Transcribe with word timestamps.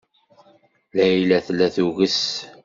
Layla 0.95 1.37
tella 1.45 1.67
tuges. 1.75 2.17